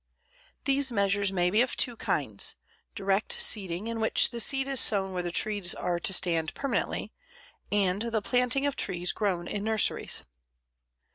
These 0.65 0.91
measures 0.91 1.31
may 1.31 1.51
be 1.51 1.61
of 1.61 1.77
two 1.77 1.95
kinds 1.95 2.55
direct 2.95 3.39
seeding, 3.39 3.85
in 3.85 3.99
which 3.99 4.31
the 4.31 4.39
seed 4.39 4.67
is 4.67 4.79
sown 4.79 5.13
where 5.13 5.21
the 5.21 5.31
trees 5.31 5.75
are 5.75 5.99
to 5.99 6.11
stand 6.11 6.55
permanently, 6.55 7.11
and 7.71 8.01
the 8.01 8.23
planting 8.23 8.65
of 8.65 8.75
trees 8.75 9.11
grown 9.11 9.45
in 9.47 9.63
nurseries. 9.63 10.23